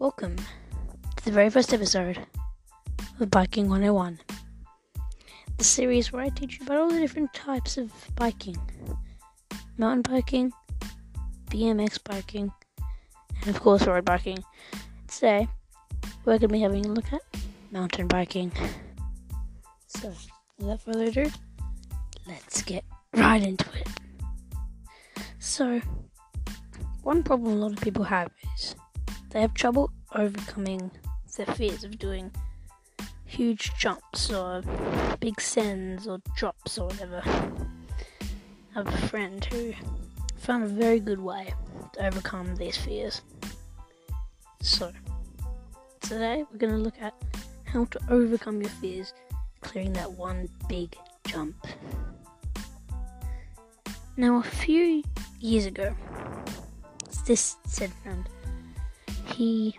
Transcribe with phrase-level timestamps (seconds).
[0.00, 0.36] Welcome
[1.16, 2.18] to the very first episode
[3.20, 4.18] of Biking 101,
[5.58, 8.56] the series where I teach you about all the different types of biking
[9.76, 10.54] mountain biking,
[11.50, 12.50] BMX biking,
[13.42, 14.42] and of course road biking.
[15.06, 15.46] Today,
[16.24, 17.20] we're going to be having a look at
[17.70, 18.50] mountain biking.
[19.86, 20.14] So,
[20.58, 21.30] without further ado,
[22.26, 23.88] let's get right into it.
[25.40, 25.82] So,
[27.02, 28.74] one problem a lot of people have is
[29.30, 30.90] they have trouble overcoming
[31.36, 32.30] their fears of doing
[33.24, 34.62] huge jumps or
[35.20, 37.22] big sends or drops or whatever.
[37.24, 39.72] I have a friend who
[40.36, 41.54] found a very good way
[41.92, 43.22] to overcome these fears.
[44.60, 44.92] So,
[46.00, 47.14] today we're going to look at
[47.64, 49.14] how to overcome your fears
[49.60, 51.54] clearing that one big jump.
[54.16, 55.02] Now, a few
[55.38, 55.94] years ago,
[57.26, 58.28] this said friend,
[59.40, 59.74] he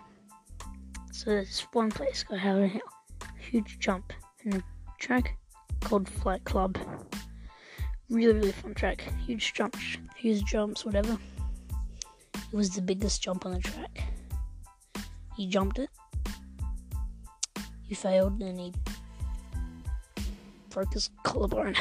[1.12, 2.80] so there's one place called Howden Hill,
[3.38, 4.12] huge jump
[4.44, 4.62] in a
[4.98, 5.36] track
[5.80, 6.76] called Flight Club.
[8.10, 9.04] Really, really fun track.
[9.24, 11.16] Huge jumps, huge jumps, whatever.
[12.34, 14.02] It was the biggest jump on the track.
[15.36, 15.90] He jumped it.
[17.86, 18.72] He failed and he
[20.70, 21.76] broke his collarbone.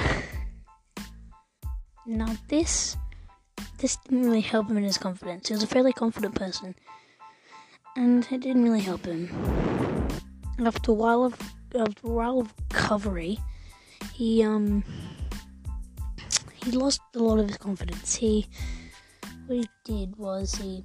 [2.05, 2.95] now this
[3.79, 5.47] this didn't really help him in his confidence.
[5.47, 6.75] He was a fairly confident person,
[7.95, 9.29] and it didn't really help him.
[10.59, 11.39] After a while of
[11.75, 13.39] after a while of recovery,
[14.13, 14.83] he um
[16.63, 18.15] he lost a lot of his confidence.
[18.15, 18.47] He
[19.47, 20.83] what he did was he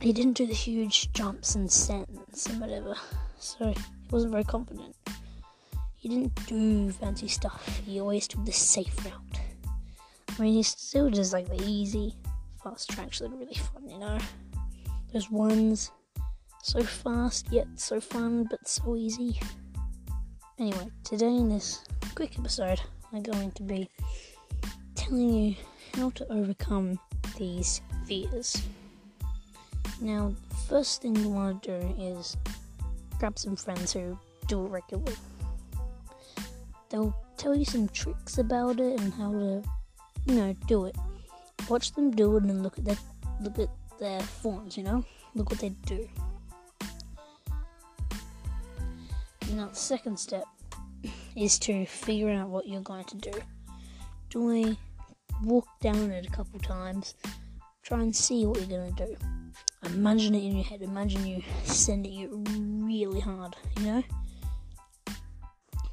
[0.00, 2.94] he didn't do the huge jumps and sends and whatever,
[3.38, 3.76] so he
[4.10, 4.96] wasn't very confident.
[5.96, 7.80] He didn't do fancy stuff.
[7.86, 9.40] He always took the safe route.
[10.28, 12.16] I mean, he still does like the easy
[12.62, 14.18] fast tracks are really fun, you know.
[15.12, 15.90] Those ones
[16.62, 19.38] so fast yet so fun but so easy.
[20.58, 22.80] Anyway, today in this quick episode,
[23.12, 23.90] I'm going to be
[24.94, 25.54] telling you
[25.94, 26.98] how to overcome
[27.36, 28.62] these fears.
[30.00, 30.34] Now,
[30.68, 32.36] first thing you want to do is
[33.18, 35.16] grab some friends who do it regularly.
[36.88, 39.62] They'll tell you some tricks about it and how to,
[40.26, 40.96] you know, do it.
[41.68, 42.96] Watch them do it and look at their
[43.40, 43.68] look at
[44.02, 44.76] their forms.
[44.76, 45.04] You know,
[45.34, 46.08] look what they do.
[49.54, 50.44] Now, the second step
[51.36, 53.32] is to figure out what you're going to do.
[54.30, 54.76] Do I
[55.42, 57.14] walk down it a couple times?
[57.82, 59.16] Try and see what you're going to do.
[59.84, 60.82] Imagine it in your head.
[60.82, 64.02] Imagine you sending it really hard, you know?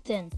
[0.06, 0.32] Then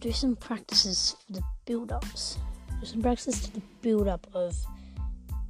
[0.00, 2.38] do some practices for the build ups.
[2.80, 4.56] Do some practices to the build up of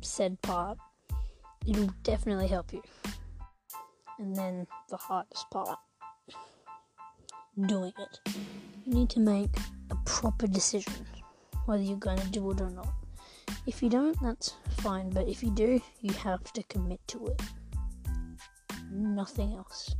[0.00, 0.78] said part.
[1.66, 2.82] It'll definitely help you.
[4.18, 5.78] And then the hardest part
[7.66, 8.34] doing it.
[8.84, 9.56] You need to make
[9.90, 11.06] a proper decision
[11.64, 12.92] whether you're going to do it or not.
[13.66, 17.42] If you don't, that's fine, but if you do, you have to commit to it.
[18.90, 19.94] Nothing else.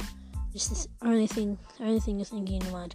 [0.53, 2.95] Just this only thing, only thing you're thinking in your mind.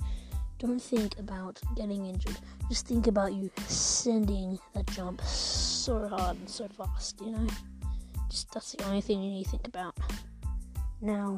[0.59, 2.37] Don't think about getting injured.
[2.69, 7.47] Just think about you sending that jump so hard and so fast, you know?
[8.31, 9.97] Just that's the only thing you need to think about.
[11.01, 11.37] Now,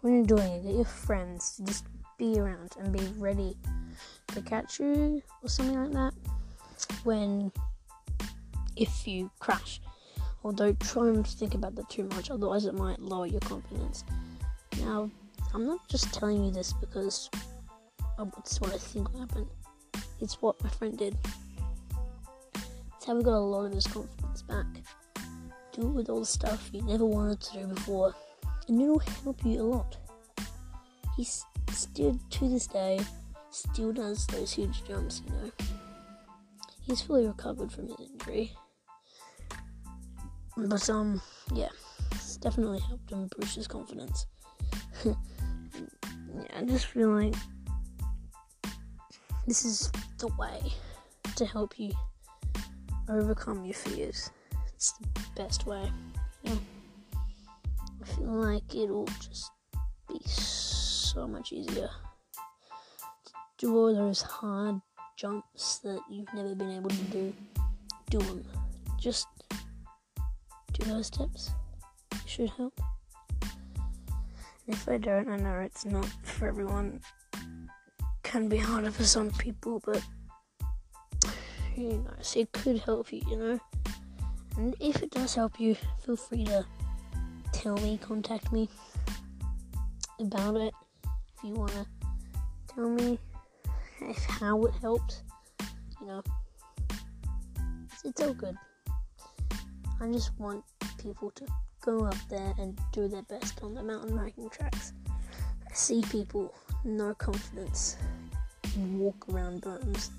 [0.00, 1.84] when you're doing it, get your friends to just
[2.18, 3.56] be around and be ready
[4.28, 6.14] to catch you or something like that
[7.02, 7.50] when
[8.76, 9.80] if you crash.
[10.44, 14.04] Although try to think about that too much, otherwise it might lower your confidence.
[14.80, 15.10] Now,
[15.52, 17.28] I'm not just telling you this because
[18.38, 19.48] it's what I think will happen.
[20.20, 21.16] It's what my friend did.
[22.96, 24.66] It's how we got a lot of his confidence back.
[25.78, 28.12] Do it with all the stuff you never wanted to do before,
[28.66, 29.96] and it'll help you a lot.
[31.16, 31.24] He
[31.70, 32.98] still to this day
[33.50, 35.52] still does those huge jumps, you know.
[36.82, 38.52] He's fully recovered from his injury.
[40.56, 41.22] But um
[41.54, 41.68] yeah,
[42.10, 44.26] it's definitely helped him boost his confidence.
[45.04, 45.14] yeah,
[46.56, 47.34] I just feel like
[49.46, 50.72] this is the way
[51.36, 51.92] to help you
[53.08, 54.30] overcome your fears.
[54.78, 55.90] It's the best way.
[56.44, 56.54] Yeah.
[58.00, 59.50] I feel like it'll just
[60.08, 61.90] be so much easier
[63.24, 64.80] to do all those hard
[65.16, 67.34] jumps that you've never been able to do.
[68.08, 68.44] Do them.
[69.00, 69.26] Just
[70.74, 71.50] do those steps.
[72.12, 72.80] It should help.
[74.68, 77.00] If I don't, I know it's not for everyone.
[78.22, 80.04] Can be harder for some people, but
[81.74, 82.36] who knows?
[82.36, 83.60] It could help you, you know.
[84.58, 86.66] And if it does help you, feel free to
[87.52, 88.68] tell me, contact me
[90.18, 90.74] about it
[91.36, 91.86] if you want to
[92.66, 93.20] tell me
[94.00, 95.22] if how it helped.
[96.00, 96.22] You know,
[97.84, 98.56] it's, it's all good.
[100.00, 100.64] I just want
[101.00, 101.46] people to
[101.80, 104.92] go up there and do their best on the mountain biking tracks.
[105.08, 106.52] I see people
[106.84, 107.96] no confidence
[108.76, 110.10] walk around berms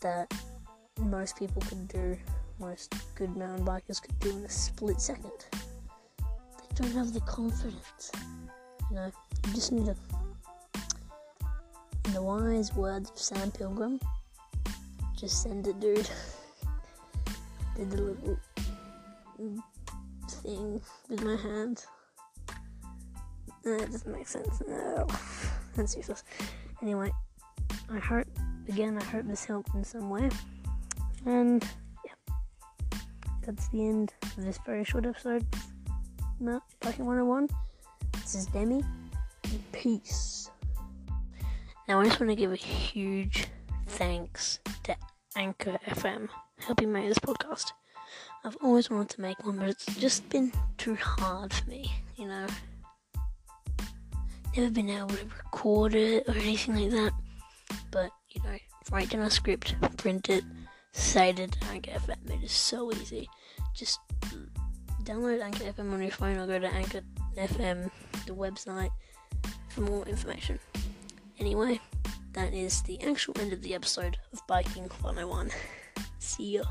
[0.00, 0.32] that
[1.00, 2.16] most people can do,
[2.58, 5.32] most good mountain bikers could do in a split second.
[5.52, 8.10] They don't have the confidence.
[8.90, 9.12] You know,
[9.46, 9.96] you just need to.
[12.06, 13.98] In the wise words of Sam Pilgrim,
[15.16, 16.08] just send it, dude.
[17.76, 18.38] Did the little
[20.44, 21.84] thing with my hand.
[23.64, 24.62] That doesn't make sense.
[24.68, 25.06] No,
[25.74, 26.22] that's useless.
[26.82, 27.10] Anyway,
[27.90, 28.26] I hope,
[28.68, 30.28] again, I hope this helped in some way.
[31.24, 31.66] And,
[33.44, 35.44] that's the end of this very short episode
[36.40, 37.48] No, Biking 101.
[38.12, 38.82] This is Demi,
[39.72, 40.50] peace.
[41.88, 43.46] Now, I just want to give a huge
[43.86, 44.96] thanks to
[45.36, 47.72] Anchor FM helping make this podcast.
[48.44, 52.26] I've always wanted to make one, but it's just been too hard for me, you
[52.26, 52.46] know.
[54.56, 57.12] Never been able to record it or anything like that.
[57.90, 58.56] But, you know,
[58.90, 60.44] write down a script, print it,
[60.94, 62.30] to Anchor FM.
[62.30, 63.28] It is so easy.
[63.74, 64.00] Just
[65.04, 67.00] download Anchor FM on your phone or go to Anchor
[67.36, 67.90] FM,
[68.26, 68.90] the website,
[69.68, 70.58] for more information.
[71.38, 71.80] Anyway,
[72.32, 75.50] that is the actual end of the episode of Biking 101.
[76.18, 76.62] See ya.